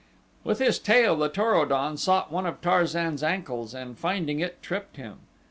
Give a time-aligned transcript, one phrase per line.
[0.43, 4.63] With his tail the Tor o don sought one of Tarzan's ankles, and finding it,
[4.63, 5.19] tripped him.